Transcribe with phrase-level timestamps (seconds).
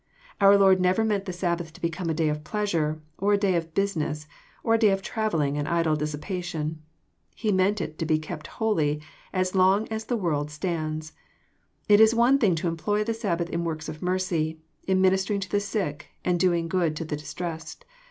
[0.39, 3.53] Our Lord never meant the Sabbath to become a day of pleasure, or a day
[3.55, 4.25] of business,
[4.63, 6.81] or a day of travelling and idle dissipa tion.
[7.35, 8.99] He meant it to be" kept holy"
[9.41, 11.13] as long as the world stands.
[11.87, 15.51] It is one thing to employ the Sabbath in works of mercy, in ministering to
[15.51, 17.85] the sick, and doing good to the distressed.